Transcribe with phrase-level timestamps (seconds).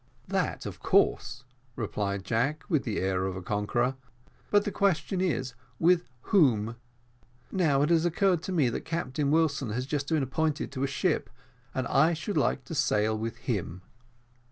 [0.27, 1.43] "That, of course,"
[1.75, 3.97] replied Jack, with the air of a conqueror,
[4.49, 6.75] "but the question is, with whom?
[7.51, 10.87] Now it has occurred to me that Captain Wilson has just been appointed to a
[10.87, 11.29] ship,
[11.75, 13.83] and I should like to sail with him."